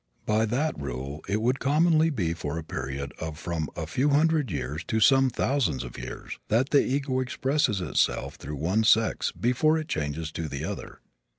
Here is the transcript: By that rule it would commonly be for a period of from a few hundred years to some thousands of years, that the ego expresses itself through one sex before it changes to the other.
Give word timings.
By 0.25 0.47
that 0.47 0.75
rule 0.81 1.21
it 1.29 1.43
would 1.43 1.59
commonly 1.59 2.09
be 2.09 2.33
for 2.33 2.57
a 2.57 2.63
period 2.63 3.13
of 3.19 3.37
from 3.37 3.69
a 3.75 3.85
few 3.85 4.09
hundred 4.09 4.49
years 4.49 4.83
to 4.85 4.99
some 4.99 5.29
thousands 5.29 5.83
of 5.83 5.95
years, 5.99 6.39
that 6.47 6.71
the 6.71 6.81
ego 6.83 7.19
expresses 7.19 7.81
itself 7.81 8.33
through 8.37 8.55
one 8.55 8.83
sex 8.83 9.31
before 9.31 9.77
it 9.77 9.87
changes 9.87 10.31
to 10.31 10.49
the 10.49 10.65
other. 10.65 11.01